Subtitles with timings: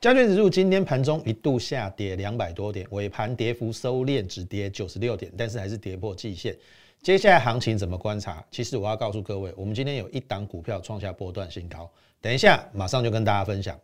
[0.00, 6.56] 加权指数今天盘中一度下跌两百多点，尾盘跌幅收敛，只跌九十六点，但是还是跌破季线。
[7.02, 8.44] 接下来行情怎么观察？
[8.48, 11.90] 其实我要告诉各位，我们今天有一档股票创下波段新高，
[12.20, 13.76] 等一下马上就跟大家分享。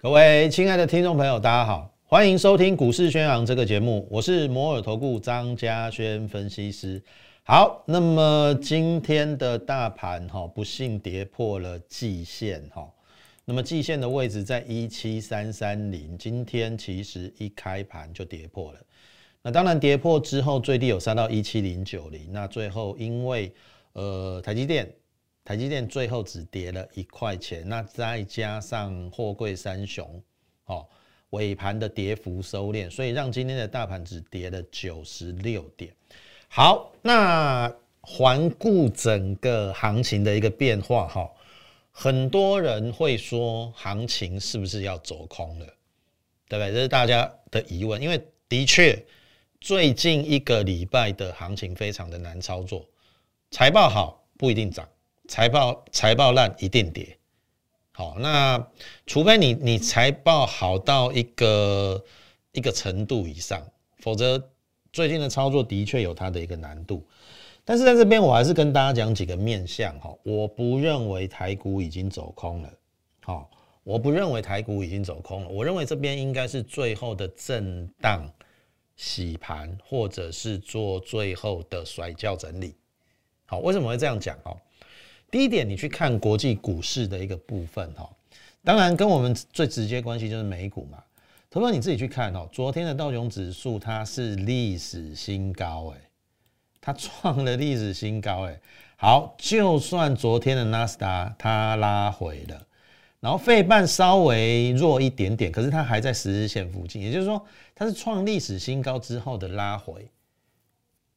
[0.00, 1.89] 各位亲爱的听众朋友，大家好。
[2.10, 7.00] 欢迎收听股市宣扬这个节目，我是摩尔投顾张家轩分析师。
[7.44, 12.92] 好，那么今天的大盘哈，不幸跌破了季线哈。
[13.44, 18.80] 那么季线的位置在一七三三零，今天其实一开盘就跌破了。
[19.40, 22.32] 那当然跌破之后，最低有杀到一七零九零。
[22.32, 23.54] 那最后因为
[23.92, 24.92] 呃台积电，
[25.44, 30.20] 台积电最后只跌了一块钱，那再加上货柜三雄，
[30.64, 30.84] 哦。
[31.30, 35.92] 尾盘的跌幅收敛，所以让今天的大盘只跌了九十六点。
[36.48, 41.30] 好，那环顾整个行情的一个变化，哈，
[41.92, 45.66] 很多人会说行情是不是要走空了，
[46.48, 46.72] 对不对？
[46.72, 49.00] 这是大家的疑问，因为的确
[49.60, 52.84] 最近一个礼拜的行情非常的难操作，
[53.52, 54.88] 财报好不一定涨，
[55.28, 57.16] 财报财报烂一定跌。
[57.92, 58.66] 好，那
[59.06, 62.02] 除非你你财报好到一个
[62.52, 63.62] 一个程度以上，
[63.98, 64.42] 否则
[64.92, 67.06] 最近的操作的确有它的一个难度。
[67.64, 72.72] 但是在这边我还是跟大家讲几个面向哈，我不认为台股已经走空了，
[73.22, 73.50] 好，
[73.84, 78.28] 我不认为台股已经走空了，我认为这边应该是最后的震荡
[78.96, 82.74] 洗盘，或者是做最后的甩轿整理。
[83.46, 84.56] 好，为什么会这样讲哦？
[85.30, 88.10] 第一点，你去看国际股市的一个部分哈，
[88.64, 90.98] 当然跟我们最直接关系就是美股嘛。
[91.48, 96.00] 投资你自己去看哦，昨天的道琼指数它是历史新高哎，
[96.80, 98.60] 它创了历史新高哎。
[98.96, 102.66] 好，就算昨天的纳斯达它拉回了，
[103.18, 107.44] 然后费半稍微弱一点点，可是它还在十日线附近，也就是说
[107.74, 110.08] 它是创历史新高之后的拉回，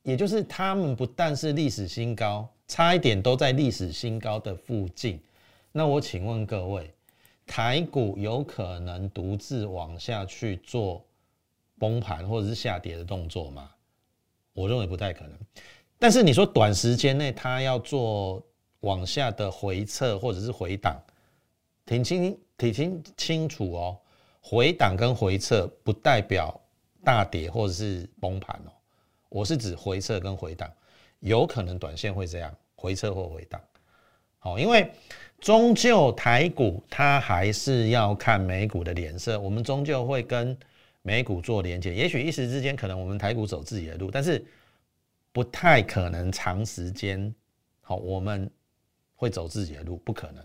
[0.04, 2.48] 也就是他们不但是历史新高。
[2.68, 5.20] 差一点都在历史新高的附近，
[5.72, 6.94] 那我请问各位，
[7.46, 11.06] 台股有可能独自往下去做
[11.78, 13.70] 崩盘或者是下跌的动作吗？
[14.54, 15.38] 我认为不太可能。
[16.00, 18.44] 但是你说短时间内它要做
[18.82, 21.02] 往下的回撤或者是回档，
[21.86, 23.98] 挺清挺清清楚哦。
[24.42, 26.60] 回档跟回撤不代表
[27.04, 28.72] 大跌或者是崩盘哦，
[29.30, 30.70] 我是指回撤跟回档，
[31.24, 32.56] 有可能短线会这样。
[32.76, 33.62] 回撤或回档，
[34.40, 34.92] 好，因为
[35.40, 40.58] 终究台股它还是要看美股的脸色，我们终究会跟
[41.02, 41.96] 美股做连接。
[41.96, 44.44] 也许一时之间可能我们台股走自己的路，但是
[45.32, 47.34] 不太可能长时间
[47.80, 48.52] 好，我们
[49.16, 50.44] 会走自己的路，不可能。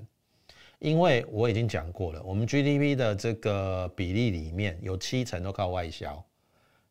[0.79, 6.25] 因为我已经讲过了，我们 GDP 的这个比例里面有七成都靠外销，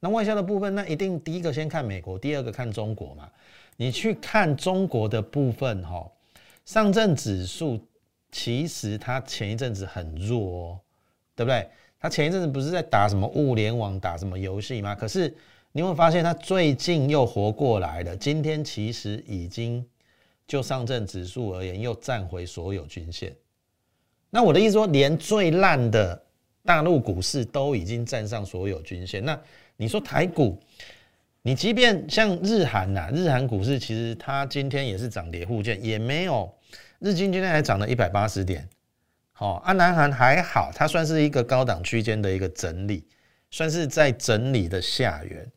[0.02, 3.32] 那外销的部分，那一定第一个先看美国，第二个看中国嘛。
[3.78, 6.06] 你去看中国的部分，哈，
[6.66, 7.80] 上证指数
[8.32, 10.80] 其实它前一阵子很弱哦，
[11.36, 11.70] 对不对？
[12.00, 14.94] 它前一阵子不是在打什么物联网、打什么游戏吗？
[14.94, 15.34] 可是
[15.72, 18.16] 你会发现它最近又活过来了。
[18.18, 19.86] 今天其实已经
[20.48, 23.36] 就上证指数而言，又站回所有均线。
[24.30, 26.22] 那我的意思说，连最烂的
[26.64, 29.40] 大陆股市都已经站上所有均线，那
[29.76, 30.60] 你说台股？
[31.48, 36.54] 你即便像日韩呐，日韩股市其实它今天也是涨跌互见，也没有
[37.00, 38.68] 日经今天还涨了一百八十点，
[39.32, 43.08] 好，啊，南韩还好，它算是一个高档区间的一个整理，
[43.50, 45.50] 算是在整理的下缘。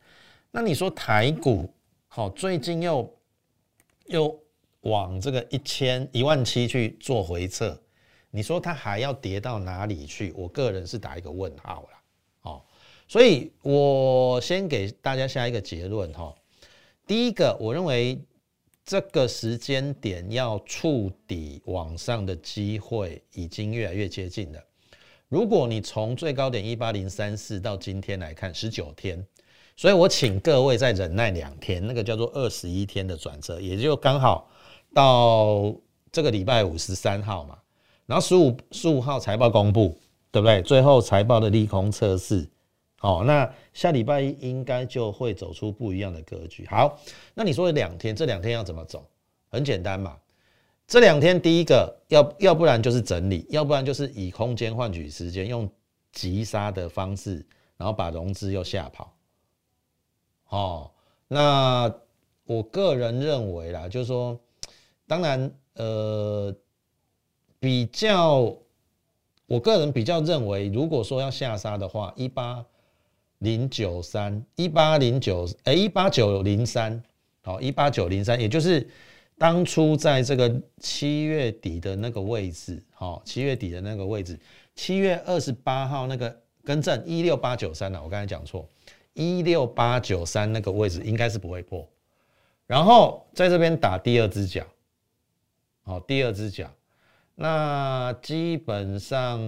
[0.52, 1.68] 那你说台股
[2.06, 3.12] 好，最近又
[4.06, 4.40] 又
[4.82, 7.76] 往这个一千一万七去做回撤，
[8.30, 10.32] 你说它还要跌到哪里去？
[10.36, 11.99] 我个人是打一个问号了。
[13.10, 16.32] 所以我先给大家下一个结论哈。
[17.08, 18.16] 第一个，我认为
[18.84, 24.60] 这个时间点要触底往上的机会已经越来越接近了。
[25.28, 29.26] 如果你从最高点一八零三四到今天来看，十九天，
[29.76, 34.48] 所以我请各位再忍耐两天，那个叫做二十一天的转折，也就刚好
[34.94, 35.74] 到
[36.12, 37.58] 这个礼拜五十三号嘛。
[38.06, 39.98] 然后十五十五号财报公布，
[40.30, 40.62] 对不对？
[40.62, 42.48] 最后财报的利空测试。
[43.02, 46.66] 好，那下礼拜一应该就会走出不一样的格局。
[46.66, 47.00] 好，
[47.32, 49.02] 那你说两天，这两天要怎么走？
[49.48, 50.18] 很简单嘛，
[50.86, 55.66] 这两天第一个要要不然就是整理，要不然就是以空间换取时间，用
[56.12, 57.42] 急杀的方式，
[57.78, 59.16] 然后把融资又吓跑。
[60.50, 60.90] 哦，
[61.26, 61.90] 那
[62.44, 64.38] 我个人认为啦，就是说，
[65.06, 66.54] 当然，呃，
[67.58, 68.54] 比较，
[69.46, 72.62] 我个人比较认为，如果说要下杀的话，一八
[73.40, 77.02] 零九三，一八零九，哎，一八九零三，
[77.42, 78.86] 好，一八九零三，也就是
[79.38, 84.38] 当初在这个七月底的那个位置，好，七月底的那个位置，
[84.74, 88.68] 七月二十八号那个更正一六八九三了，我刚才讲错，
[89.14, 91.88] 一六八九三那个位置应该是不会破。
[92.66, 94.64] 然后在这边打第二只脚，
[95.82, 96.70] 好，第二只脚，
[97.34, 99.40] 那基本上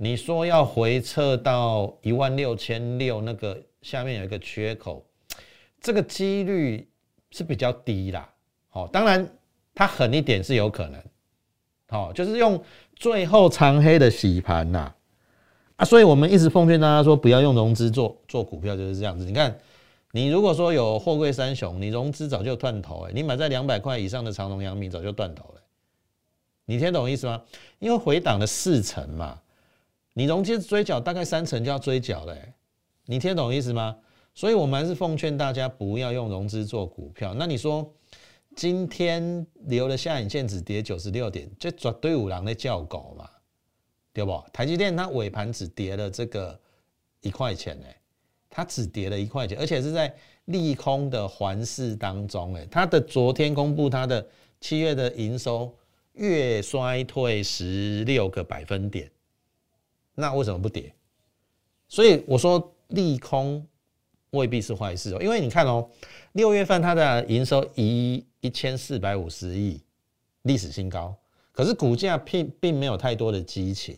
[0.00, 5.04] 你说要回撤到一万六千六，那个下面有一个缺口，
[5.80, 6.88] 这个几率
[7.32, 8.32] 是比较低啦。
[8.68, 9.28] 好，当然
[9.74, 11.02] 它狠一点是有可能，
[11.88, 12.62] 好，就是用
[12.94, 14.94] 最后长黑的洗盘呐，
[15.74, 19.24] 啊，所以我们一直奉劝大家说，不要用融资做做股票，就是这样子。
[19.24, 19.58] 你看。
[20.10, 25.60] 你如果说有货柜三雄，你融资早就断头哎，你买在两百块以上的长隆、阳明早就断头了，
[26.64, 27.42] 你听懂意思吗？
[27.78, 29.38] 因为回档的四成嘛，
[30.18, 32.52] 你融资追缴大概三成就要追缴嘞，
[33.04, 33.96] 你听懂意思吗？
[34.34, 37.32] 所以我们还是奉劝大家不要用融资做股票。
[37.34, 37.88] 那你说
[38.56, 43.30] 今天留了下影线只跌九十六点，这绝对五郎在叫狗嘛，
[44.12, 44.42] 对不？
[44.52, 46.58] 台积电它尾盘只跌了这个
[47.20, 47.94] 一块钱哎。
[48.50, 50.12] 它只跌了一块钱，而且是在
[50.46, 52.56] 利空的环视当中。
[52.56, 54.26] 哎，它的昨天公布它的
[54.60, 55.72] 七月的营收
[56.14, 59.08] 月衰退十六个百分点，
[60.18, 60.92] 那为什么不跌？
[61.86, 63.64] 所以我说利空
[64.30, 65.88] 未必是坏事哦，因为你看哦，
[66.32, 69.80] 六月份它的营收一一千四百五十亿，
[70.42, 71.14] 历史新高，
[71.52, 73.96] 可是股价并并没有太多的激情，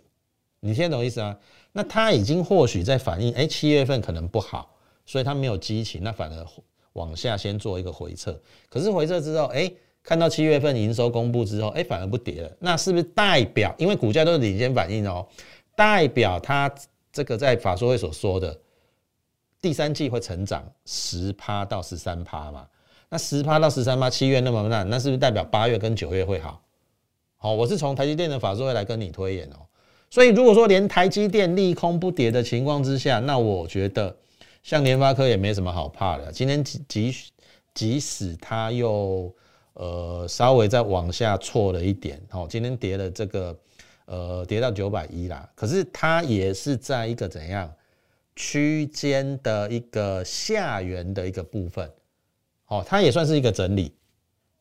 [0.61, 1.37] 你听得懂意思啊？
[1.73, 4.77] 那它已经或许在反映，哎，七月份可能不好，
[5.07, 6.47] 所以它没有激情，那反而
[6.93, 8.39] 往下先做一个回撤。
[8.69, 9.73] 可是回撤之后，哎，
[10.03, 12.51] 看到七月份营收公布之后，哎，反而不跌了。
[12.59, 15.27] 那是不是代表，因为股价都是领先反应哦，
[15.75, 16.73] 代表他
[17.13, 18.59] 这个在法说会所说的
[19.61, 22.67] 第三季会成长十趴到十三趴嘛？
[23.09, 26.63] 那十趴到十三趴，七月那么烂，那是不是代表八月跟九月会好？
[27.37, 29.57] 好，我是从台积电的法说会来跟你推演哦。
[30.11, 34.17] 所以，如果说连台积电利空不跌的情况之下，那我觉得
[34.63, 36.31] 像联发科也没什么好怕的。
[36.33, 37.15] 今天即
[37.75, 39.35] 即使它又
[39.75, 43.57] 呃稍微再往下挫了一点，好，今天跌了这个
[44.11, 47.73] 呃跌到九百一啦，可是它也是在一个怎样
[48.35, 51.89] 区间的一个下缘的一个部分，
[52.65, 53.95] 好，它也算是一个整理，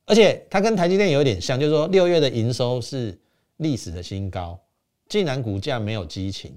[0.05, 3.17] 而且它跟台积电有点像，就是说六月的营收是
[3.57, 4.59] 历史的新高。
[5.07, 6.53] 既然股价没有激情，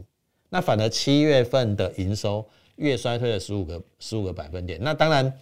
[0.51, 2.47] 那反而七月份的营收
[2.77, 4.79] 月衰退了十五个十五个百分点。
[4.83, 5.33] 那当然，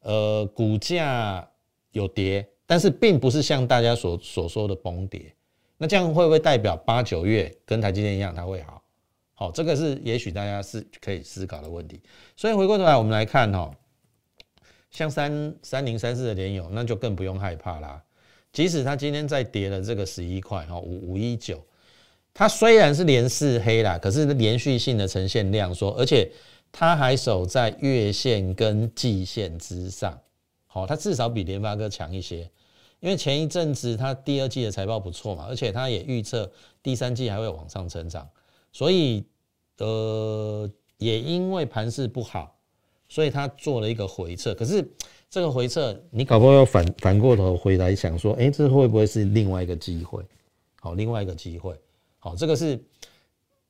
[0.00, 1.48] 呃，股价
[1.92, 5.32] 有跌，但是并不是像大家所所说的崩跌。
[5.78, 8.82] 那这样会不会代表八九月跟台积电一样它会好？
[9.34, 12.02] 好，这个是也许大家是可以思考的问题。
[12.36, 13.70] 所以回过头来，我们来看哈，
[14.90, 18.02] 像三三零三四的联友，那就更不用害怕啦。
[18.52, 21.64] 即使它今天再跌了这个十一块哈，五五一九。
[22.34, 26.28] 它虽然是连四黑啦，可是连续性的呈现量缩，而且
[26.72, 30.18] 它还守在月线跟季线之上，
[30.66, 32.50] 好，它至少比联发科强一些。
[33.00, 36.50] 因为前一阵子它第二季的财报不错嘛，而且它也预测
[36.82, 38.28] 第三季还会往上成长，
[38.72, 39.24] 所以
[39.78, 42.56] 呃，也因为盘势不好，
[43.08, 44.54] 所以它做了一个回撤。
[44.54, 44.84] 可是
[45.30, 50.24] 这个回撤，你搞不好要反反过头回来想说，哎，这会不会是另外一个机会？
[50.80, 51.78] 好，另外一个机会。
[52.18, 52.82] 好，这个是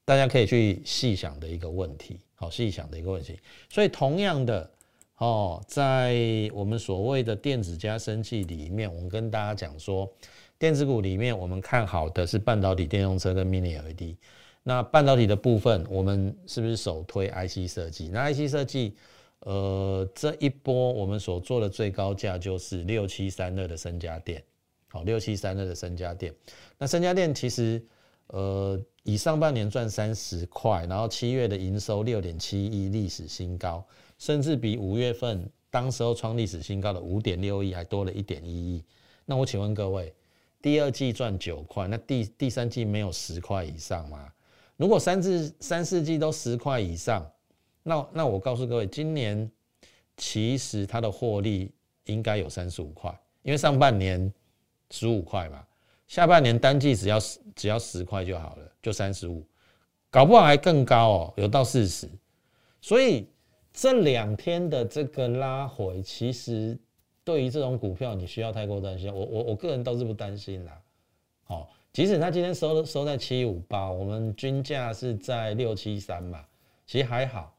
[0.06, 3.38] 大家可以去细想的一个问题，好，细想的一个问题。
[3.68, 4.70] 所以同样的，
[5.18, 6.16] 哦，在
[6.54, 10.08] 我们所谓的电子加生器里面，我们跟大家讲说，
[10.58, 14.16] 电子股里面我们看好的是半导体、电动车跟 Mini LED。
[14.62, 18.08] 那半导体的部分，我们是不是首推 IC 设计？
[18.08, 18.94] 那 IC 设计，
[19.40, 24.42] 呃，这一波我们所做的最高价就是六七三二的升家电，
[24.88, 26.32] 好，六七三二的升家电。
[26.78, 27.84] 那升家电其实。
[28.30, 33.82] 呃，以上半年赚三十块，然后七月的营收六点七亿，历史新高，
[34.18, 38.84] 甚至比五月份当时候创历史新高的五点六亿还多了一点一亿。
[39.24, 40.12] 那我请问各位，
[40.60, 44.32] 第二季赚九块，那第第三季没有十块以上吗？
[44.76, 47.28] 如果三至三四季都十块以上，
[47.82, 49.50] 那那我告诉各位，今年
[50.16, 51.70] 其实它的获利
[52.04, 53.10] 应该有三十五块，
[53.42, 54.32] 因为上半年
[54.90, 55.64] 十五块嘛。
[56.06, 59.44] 下半年单季只要十只要十块就好了，就三十五，
[60.10, 62.08] 搞不好还更高哦，有到四十。
[62.80, 63.28] 所以
[63.80, 66.76] 这两天的这个拉回，其实
[67.22, 69.08] 对于这种股票，你需要太过担心。
[69.14, 70.82] 我我我个人倒是不担心啦。
[71.44, 76.44] 好，即使它今天收收在七五八，我们均价是在六七三嘛，
[76.86, 77.54] 其实还好，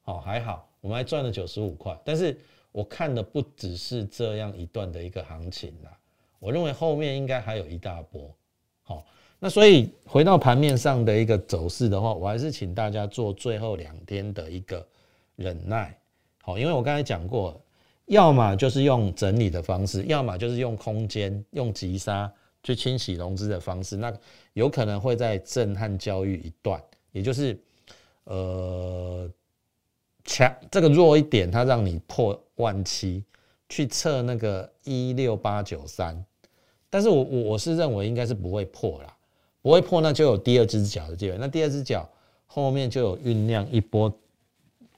[0.00, 1.94] 好还好，我们还赚了九十五块。
[2.02, 2.34] 但是
[2.72, 5.94] 我看的不只是这样一段的一个行情啦，
[6.38, 8.34] 我认为后面应该还有一大波。
[8.84, 9.04] 好，
[9.38, 14.86] 那所以回到盘面上的一个走势的话，我还是请大家做最后两天的一个
[15.36, 15.96] 忍耐。
[16.42, 17.60] 好，因为我刚才讲过，
[18.06, 24.12] 要么就是用整理的方式，要么就是用空间、用急杀去清洗融资的方式，那
[24.52, 27.58] 有可能会在震撼教育一段，也就是
[28.24, 29.30] 呃
[30.24, 33.24] 强这个弱一点，它让你破万七
[33.68, 36.24] 去测那个一六八九三，
[36.90, 39.16] 但是我我我是认为应该是不会破啦，
[39.62, 42.08] 不会破，那就有第二只脚的机会，那第二只脚
[42.46, 44.12] 后面就有酝酿一波，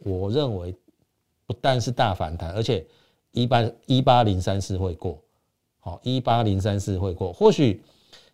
[0.01, 0.75] 我认为。
[1.47, 2.83] 不但是大反弹，而且
[3.33, 5.23] 一八一八零三四会过，
[5.79, 7.31] 好，一八零三四会过。
[7.35, 7.83] 或许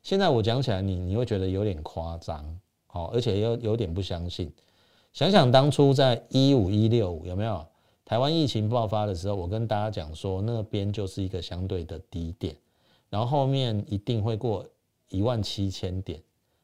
[0.00, 4.48] 现在我讲起来，你你会觉得有点夸张，好，而且又有点不相信。
[5.12, 7.66] 想想当初在一五一六五有没有
[8.04, 12.54] 台湾疫情爆发的时候，我跟大家讲说那边就是一个相对的低点，
[13.08, 14.64] 然后后面一定会过
[15.08, 16.22] 一万七千点。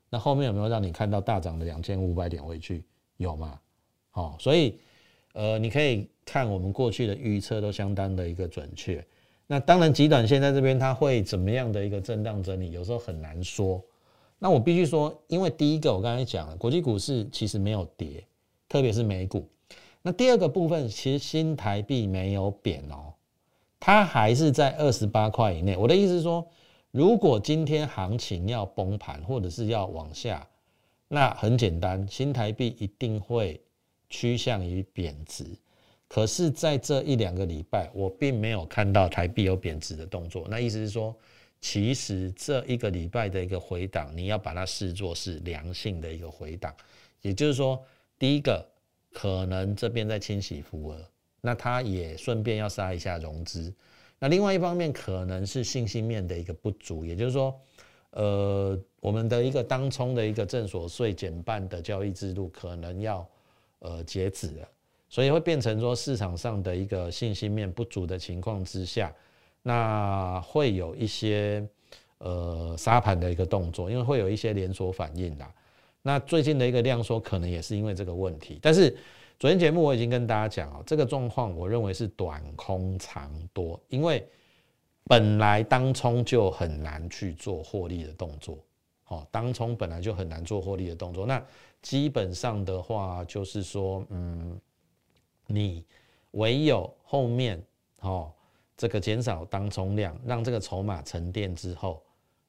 [0.08, 2.84] 那后面有没有让你看到大涨的两千五百点回去？
[3.16, 3.58] 有吗？
[4.16, 4.78] 好，所以
[5.34, 6.08] 呃，你可以。
[6.28, 9.06] 看我们过去的预测都相当的一个准确，
[9.46, 13.80] 那当然极短线在这边它会怎么样的一个震荡整理，有时候很难说。
[14.40, 18.24] 那我必须说，因为第一个我刚才讲了，国际股市其实没有跌，
[18.68, 19.48] 特别是美股。
[20.02, 23.14] 那第二个部分，其实新台币没有贬哦，
[23.78, 25.76] 它还是在二十八块以内。
[25.76, 26.44] 我的意思是说，
[26.90, 30.44] 如果今天行情要崩盘或者是要往下，
[31.06, 33.60] 那很简单，新台币一定会
[34.08, 35.44] 趋向于贬值。
[36.08, 40.46] 可是，在这一两个礼拜，我并没有看到台币有贬值的动作。
[40.48, 41.12] 那意思是说，
[41.60, 46.72] 其实这一个礼拜的一个回档，你要把它视作是良性的一个回档。
[47.22, 47.84] 也就是说，
[48.20, 48.64] 第一个
[49.12, 51.10] 可能这边在清洗浮额，
[51.40, 53.74] 那它也顺便要杀一下融资。
[54.20, 57.60] 那另外一方面，可能是信心面的一个不足，也就是说，
[58.10, 63.28] 呃，我们的一个当冲的一个正所税减半的交易制度可能要
[63.80, 64.68] 呃截止了。
[65.08, 69.14] 所以会变成说市场上的一个信心面不足的情况之下，
[69.62, 71.64] 那会有一些
[72.18, 75.52] 呃杀盘的一个动作，因为会有一些连锁反应啦。
[76.02, 78.58] 那最近的一个量缩可能也是因为这个问题。
[78.60, 78.96] 但是
[79.38, 84.26] 昨天节目我已经跟大家讲哦，这个状况我认为是短空长多，因为
[85.04, 88.58] 本来当冲就很难去做获利的动作，
[89.06, 91.24] 好，当冲本来就很难做获利的动作。
[91.24, 91.42] 那
[91.80, 94.60] 基本上的话就是说，嗯。
[95.48, 95.84] 你
[96.32, 97.64] 唯有后面
[98.00, 98.32] 哦，
[98.76, 102.02] 这个减少当冲量，让这个筹码沉淀之后，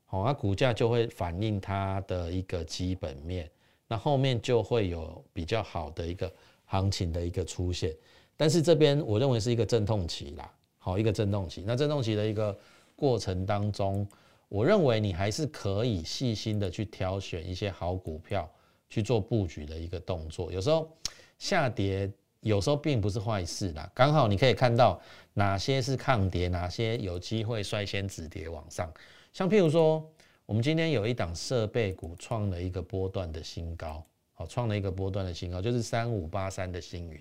[0.09, 3.47] 哦，那股价就会反映它的一个基本面，
[3.87, 6.33] 那后面就会有比较好的一个
[6.65, 7.95] 行情的一个出现。
[8.35, 11.63] 但是这边我认为是一个阵痛期啦，好一个阵痛期。
[11.67, 12.57] 那阵痛期的一个
[12.95, 14.07] 过程当中，
[14.49, 18.49] 我认为你还是可以细心的去挑选一些好股票
[18.89, 20.51] 去做布局的一个动作。
[20.51, 20.91] 有时候
[21.37, 22.11] 下跌。
[22.41, 25.01] 有时候并不是坏事啦，刚好你可以看到
[25.33, 28.89] 哪些是抗跌，哪些有机会率先止跌往上。
[29.33, 30.07] 像譬如说，
[30.45, 37.19] 我们今天有一档设备股创了一个波段的新高，好，创了一个波段的新高，就是三五八三的星云。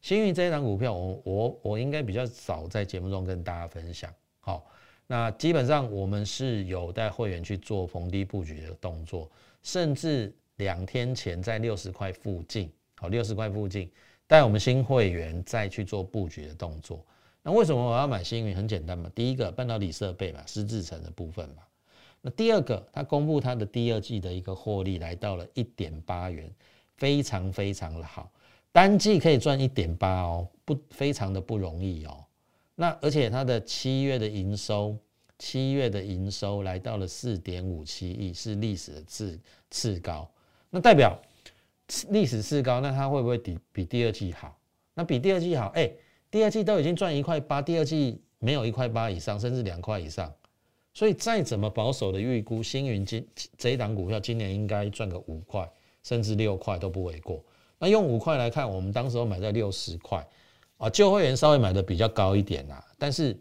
[0.00, 4.12] 星云这一档股票，我我我应该比较少在节目中跟大家分享。
[4.40, 4.66] 好，
[5.06, 9.30] 那基本上我们是有带会员去做逢低布局的动作，
[9.62, 13.90] 甚至两天前在六十块附近，好，六十块附近。
[14.26, 17.04] 带我们新会员再去做布局的动作。
[17.42, 18.56] 那为什么我要买新云？
[18.56, 21.56] 很简单嘛，第一个半导体设备嘛，湿制成的部分嘛。
[22.22, 26.50] 那第二个，它公布它的第二季的一个获利来到了一点八元，
[26.96, 28.32] 非常非常的好，
[28.72, 32.23] 单季可以赚一点八哦，不非常的不容易哦。
[32.74, 34.96] 那而且它的七月的营收，
[35.38, 39.40] 七月的营收来到了四点五七亿，是历史的次
[39.70, 40.30] 次高。
[40.70, 41.20] 那代表。
[42.08, 44.58] 历史次高，那它会不会比比第二季好？
[44.94, 45.92] 那比第二季好，哎，
[46.30, 50.32] 第二季都已经赚一块八，第二季没有一块八以上，甚至两块以上。
[50.94, 53.28] 所以再怎么保守的预估，星云今
[53.58, 55.70] 这一档股票今年应该赚个五块，
[56.02, 57.44] 甚至六块都不为过。
[57.78, 60.26] 那用五块来看，我们当时候买在六十块
[60.84, 63.34] 啊，旧会员稍微买的比较高一点啦，但是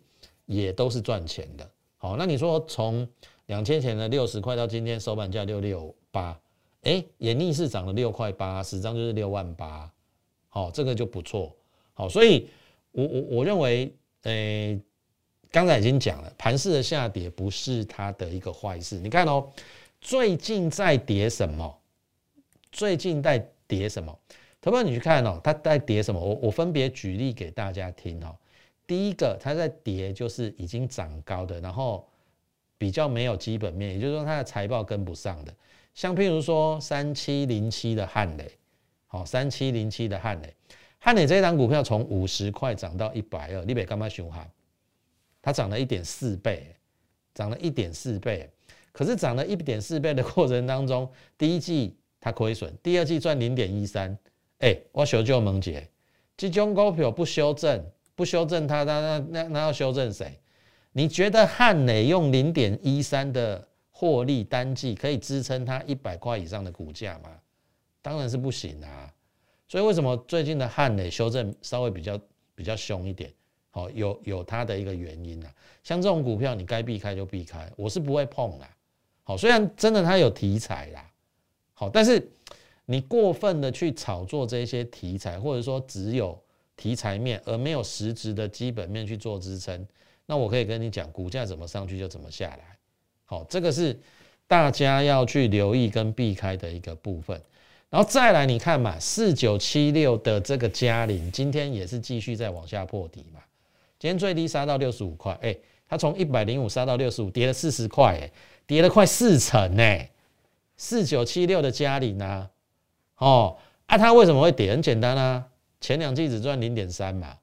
[0.45, 1.69] 也都是赚钱的。
[1.97, 3.05] 好，那你说从
[3.47, 6.39] 两千前的六十块到今天收盘价六六八。
[6.83, 9.91] 哎，也逆势涨了六块八，十张就是六万八，
[10.47, 11.53] 好，这个就不错，
[11.93, 12.49] 好，所以
[12.91, 14.79] 我我我认为，诶，
[15.49, 18.99] 刚才已经讲了，盘势的下跌不是它的一个坏事。
[18.99, 19.49] 你看哦，
[19.99, 21.79] 最近在跌什么？
[22.71, 24.17] 最近在跌什么？
[24.63, 26.17] 投票你去看哦，它在跌什么？
[26.17, 28.33] 我我分别举例给大家听哦。
[28.87, 32.07] 第一个，它在跌就是已经涨高的，然后
[32.77, 35.53] 比较没有基本面，也就是说它的财报跟不上的。
[35.93, 38.49] 像譬如说三七零七的汉磊，
[39.07, 40.55] 好，三七零七的汉磊，
[40.97, 44.47] 汉磊这一档股票从五十块涨到一百二，你别干嘛熊哈？
[45.41, 46.73] 它涨了一点四倍，
[47.33, 48.49] 涨了一点四倍。
[48.93, 54.17] 可是涨了一点四倍的过程当中，第一季它亏损，第二季赚零点一三。
[54.63, 55.85] 哎，我求救萌姐，
[56.37, 60.39] 这种股票不修正，不修正它，那那那那要修正谁？
[60.93, 67.29] 你觉得汉磊用零点一三的获利单季可以支撑它一百块以上的股价吗？
[68.01, 69.13] 当然是不行啊！
[69.67, 72.17] 所以为什么最近的汉磊修正稍微比较
[72.55, 73.29] 比较凶一点？
[73.69, 75.53] 好，有有它的一个原因啊。
[75.83, 78.69] 像这种股票，你该避开就避开，我是不会碰啦。
[79.23, 81.11] 好，虽然真的它有题材啦，
[81.73, 82.25] 好，但是。
[82.85, 86.37] 你过分的去炒作这些题材，或者说只有
[86.75, 89.87] 题材面而没有实质的基本面去做支撑，
[90.25, 92.77] 那我可以跟你讲，股价怎么上去就怎么下来。
[93.25, 93.97] 好，这个是
[94.47, 97.41] 大家要去留意跟避开的一个部分。
[97.89, 103.39] 然后再来，你看嘛，四九七六的这个嘉陵，今天也是继续在往下破底嘛。
[103.99, 105.55] 今天最低杀到六十五块，哎，
[105.87, 108.31] 它从一百零五杀到六十五，跌了四十块，哎，
[108.65, 109.99] 跌了快四成呢。
[110.75, 112.49] 四九七六的嘉陵呢？
[113.23, 114.71] 哦，啊，它为什么会跌？
[114.71, 115.47] 很简单啊，
[115.79, 117.37] 前两季只赚零点三嘛，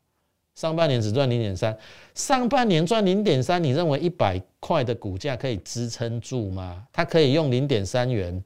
[0.54, 1.74] 上半年只赚零点三，
[2.14, 6.86] 上半年赚零点三，你认为一百块的股价可以支撑住吗？
[6.92, 8.44] 它可以用零点三元，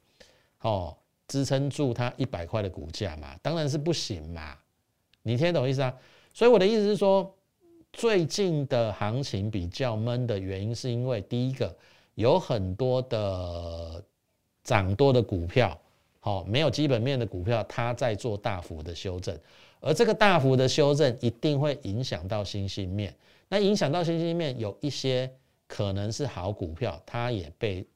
[0.60, 3.34] 哦，支撑住它一百块的股价吗？
[3.42, 4.54] 当然是不行嘛，
[5.24, 5.92] 你听懂意思啊？
[6.32, 7.34] 所以我的意思是说，
[7.92, 11.76] 最近的行情比较闷的原因，是因为第一个
[12.14, 14.00] 有很多的
[14.62, 15.76] 涨多的股票。
[16.24, 19.38] 好，没有基本面的股票，它在做大幅的修正，
[19.78, 23.14] 而这个大幅的修正一定会影响到新兴面。
[23.46, 25.30] 那影响到新兴面，有一些
[25.66, 27.86] 可能是好股票，它也被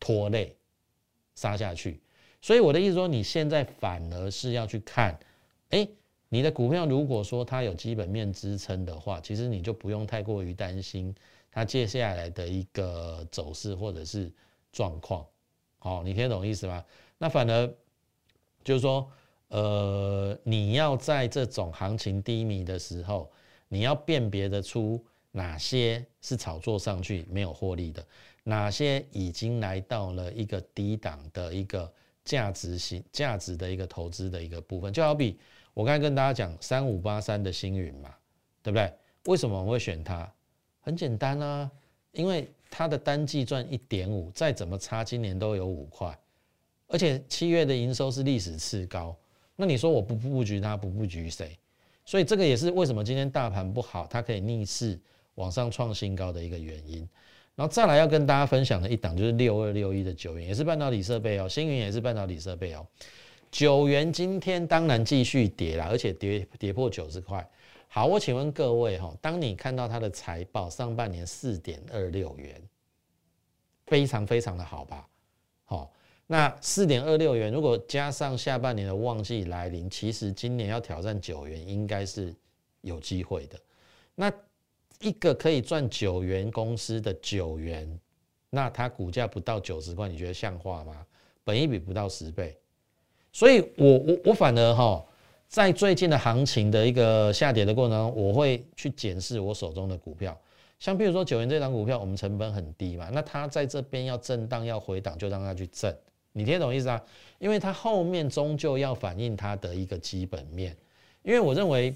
[0.00, 0.56] 拖累
[1.34, 2.00] 杀下去。
[2.40, 5.20] 所以我的意思说，你现在反而是要去看，
[5.68, 5.86] 哎，
[6.30, 11.14] 你的股票如果说它有基本面支撑的话，其实你就不用太过于担心
[11.52, 14.32] 它接下来的一个走势或者是
[14.72, 15.22] 状况。
[15.78, 16.82] 好，你听得懂意思吗？
[17.18, 17.66] 那反而
[18.62, 19.10] 就是说，
[19.48, 23.30] 呃，你要在这种行情低迷的时候，
[23.68, 28.04] 你要辨别得出哪些是炒作上去没有获利的，
[28.42, 31.90] 哪些已经来到了一个低档的一个
[32.24, 34.92] 价值型价值的一个投资的一个部分。
[34.92, 35.38] 就好比
[35.72, 38.14] 我刚才跟大家讲三五八三的星云嘛，
[38.62, 38.92] 对不对？
[39.26, 40.30] 为什么我会选它？
[40.80, 41.70] 很简单啊，
[42.12, 46.16] 因为它的单季赚一点五，再怎么差，今年都有五块。
[46.88, 49.16] 而且七月的营收是历史次高，
[49.56, 51.58] 那你说我不布局它，不布局谁？
[52.04, 55.00] 所以这个也是为什么今天大盘不好，它可以逆势
[55.36, 57.08] 往上创新高的一个原因。
[57.56, 62.86] 然后再来要跟大家分享的一档就是六二六一的九元，也是半导体设备哦，星云也是半导体设备哦。
[63.50, 67.48] 九元今天当然继续跌了，而且跌跌破九十块。
[67.88, 72.60] 好，我请问各位哈，当你看到它的财报上半年四点二六元，
[73.86, 75.08] 非常非常的好吧？
[75.64, 75.90] 好。
[76.26, 82.34] 那四点二六元，如果加上下半年的旺季来临，其实今年要挑战九元，应该是
[82.80, 83.58] 有机会的。
[84.14, 84.32] 那
[85.00, 88.00] 一个可以赚九元公司的九元，
[88.48, 91.04] 那它股价不到九十块，你觉得像话吗？
[91.44, 92.56] 本一比不到十倍，
[93.30, 95.04] 所以我我我反而哈，
[95.46, 100.34] 在最近的行情的一个下跌的过程中，我会去检视我手中的股票，
[100.78, 105.94] 像比如说九元这张股票，我们成本很低嘛，那它在这边要震荡要回档，就让它去震。
[106.36, 107.00] 你听懂意思啊？
[107.38, 110.76] 因为它后面终究要反映它的一个基本面。
[111.22, 111.94] 因为我认为，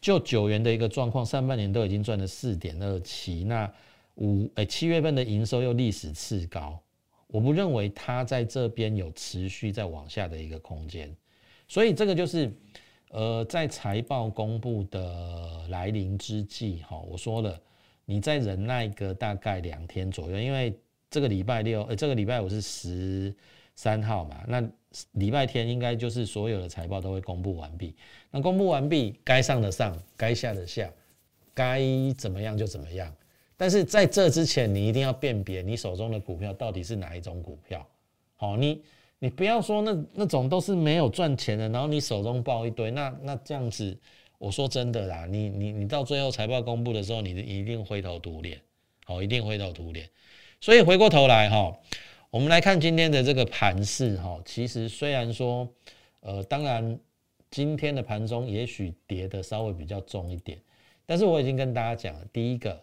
[0.00, 3.68] 就九元的一个状况，上半年都已经赚了四点二七，那
[4.14, 6.80] 五诶七月份的营收又历史次高，
[7.26, 11.12] 我不认为它在这边有持续在往下的一个空间。
[11.66, 12.52] 所以这个就是，
[13.10, 17.60] 呃，在财报公布的来临之际，哈，我说了，
[18.04, 20.72] 你再忍耐个大概两天左右，因为
[21.10, 23.34] 这个礼拜六，呃，这个礼拜五是十。
[23.74, 24.62] 三号嘛，那
[25.12, 27.94] 礼拜天应该就是所有的财报都会公布完毕。
[28.30, 30.90] 那公布完毕，该上的上，该下的下，
[31.54, 31.80] 该
[32.16, 33.14] 怎么样就怎么样。
[33.56, 37.86] 但是在这之前，你一定要辨别你手中的股票到底是哪一种股票。
[38.36, 38.82] 好，你
[39.18, 43.96] 你不要说那那种都是没有赚钱的，然后你手中抱一堆，那那这样子，
[44.38, 48.58] 我说真的啦，你你你到最后财报公布的时候，你一定灰头土脸。
[49.04, 50.08] 好，一定灰头土脸。
[50.60, 51.76] 所以回过头来哈，
[52.30, 55.68] 我们来看今天的这个盘势哈，其实虽然说，
[56.20, 56.96] 呃，当然
[57.50, 60.56] 今天的盘中也许跌的稍微比较重一点，
[61.04, 62.80] 但是我已经跟大家讲了，第一个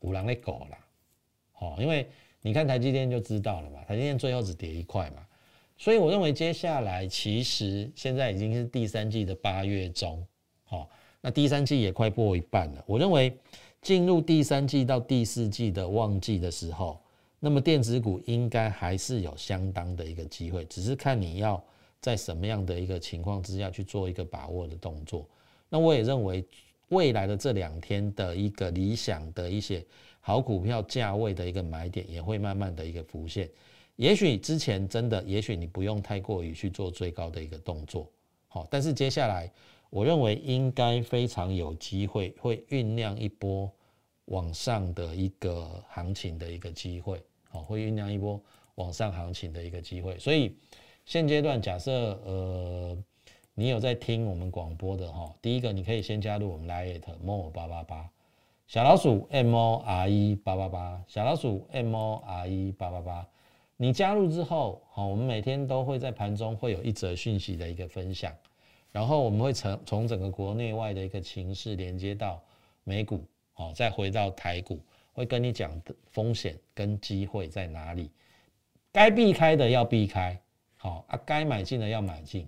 [0.00, 0.78] 五郎的狗啦，
[1.52, 2.08] 好，因为
[2.40, 5.26] 你看台积电就知道了嘛，台积电最后只跌一块嘛，
[5.76, 10.26] 所以我认为接下来其实现在已经是第三季的八月中，
[10.64, 10.88] 好，
[11.20, 13.36] 那第三季也快过一半了，我认为
[13.82, 16.98] 进入第三季到第四季的旺季的时候。
[17.38, 21.62] 那么电子股应该还是有相当的一个机会，只是看你要
[22.00, 25.28] 在什么样的一个情况之下去做一个把握的动作。
[25.68, 26.44] 那我也认为
[26.88, 29.84] 未来的这两天的一个理想的一些
[30.20, 33.48] 好股票价位的一个买点也会慢慢的一个浮现。
[33.96, 38.10] 也许之前真的，也许你不用太过于去做最高的一个动作，
[38.48, 39.50] 好，但是接下来
[39.90, 43.70] 我认为应该非常有机会会酝酿一波。
[44.26, 48.40] 往上的一个行情的一个机会，好，会酝酿一波
[48.76, 50.18] 往上行情的一个机会。
[50.18, 50.56] 所以
[51.04, 51.92] 现阶段，假设
[52.24, 52.96] 呃
[53.54, 58.10] 你有在听我们广播的哈，第一个你可以先加入我们 Lite Mo 八八八
[58.66, 63.26] 小老鼠 M O R E 八八八小老鼠 M O R E 八八八。
[63.76, 68.34] 你加入之后，好，我们每天都会在盘中会有一则讯息的一个分享，
[68.90, 72.42] 然后我们会从从整个国内外的一个情势连接到
[72.82, 73.24] 美股。
[73.58, 74.78] 好，再回到台股，
[75.14, 78.10] 会跟你讲风险跟机会在哪里，
[78.92, 80.38] 该避开的要避开，
[80.76, 82.46] 好啊，该买进的要买进，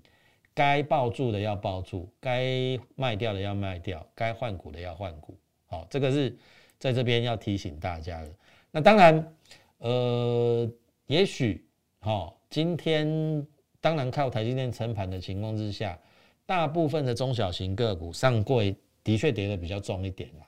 [0.53, 6.37] 该抱住的要抱住，该卖掉的要卖掉，该换股的要换股，好，这个是
[6.79, 8.31] 在这边要提醒大家的。
[8.71, 9.37] 那当然，
[9.79, 10.71] 呃，
[11.07, 11.65] 也许，
[12.01, 13.47] 好，今天
[13.81, 15.99] 当然靠台积电撑盘的情况之下，
[16.45, 20.48] 大部分的中小型个股上柜的确跌的比较重一点啦。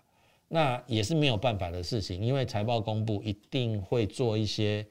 [0.52, 4.84] 那也是没有办法的事情，因为财报公布一定会做一些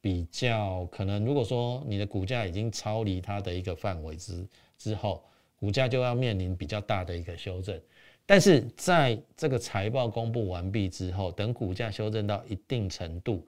[0.00, 4.44] 比较，可能如果说你的股价已经超离它的一个范围之
[4.76, 5.22] 之后，
[5.54, 7.80] 股价就要面临比较大的一个修正。
[8.26, 13.46] 但是在这个财报公布完毕之后，等股价修正到一定程度，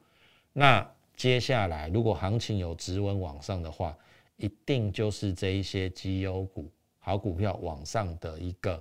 [0.52, 3.98] 那接下来如果行情有直稳往上的话，
[4.37, 8.81] 一定就是这一些绩优股、好股票往上的一个，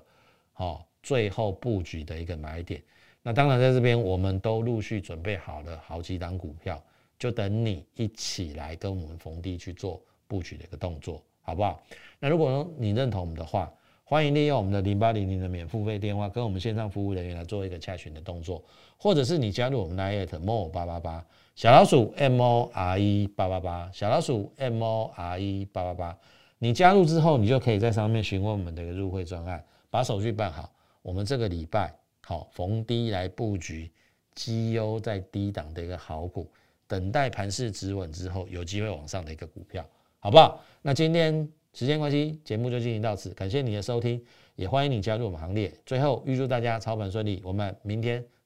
[0.54, 0.86] 好。
[1.06, 2.82] 最后布局的一个买点，
[3.22, 6.82] 那当然在这边我们都陆续准备好了好几档股票，
[7.20, 11.80] 就等你一起来跟我们逢低去做布局的一个动作，好不好？
[12.20, 13.72] 那如果说你认同我们的话，
[14.04, 18.64] 欢迎利用我们的零八零零的免付费电话跟我们线上服务人员来做一个洽询的动作，
[18.98, 26.18] 或者是你加入我们 Line more 八八八小老鼠 M O R E 八八八小老鼠 M O R E 八八八，
[26.58, 30.68] 你加入之后，你就可以在上面询问我们的一个入会专案，把手续办好。
[31.06, 33.92] 我们这个礼拜好逢低来布局
[34.34, 36.52] 绩优在低档的一个好股，
[36.88, 39.88] 等待盘势止稳之后，有机会往上的一个股票，
[40.18, 40.60] 好不好？
[40.82, 44.20] 那今天时间关系，节目就进行到此，感谢你的收听，
[44.56, 45.72] 也欢迎你加入我们行列。
[45.86, 48.26] 最后预祝大家操盘顺利，我们明天